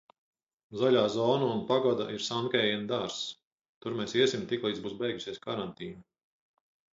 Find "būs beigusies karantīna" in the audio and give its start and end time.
4.87-6.03